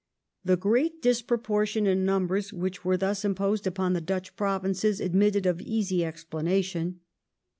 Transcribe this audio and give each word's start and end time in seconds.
The 0.43 0.57
great 0.57 0.99
disproportion 1.03 1.85
in 1.85 2.03
numbers 2.05 2.51
which 2.51 2.83
was 2.83 2.97
thus 2.97 3.23
imposed 3.23 3.67
upon 3.67 3.93
the 3.93 4.01
Dutch 4.01 4.35
Provinces 4.35 4.99
admitted 4.99 5.45
of 5.45 5.61
easy 5.61 5.99
explana 5.99 6.63
tion. 6.63 7.01